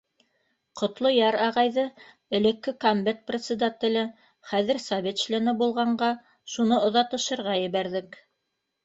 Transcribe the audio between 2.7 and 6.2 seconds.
комбед председателе, хәҙер совет члены булғанға,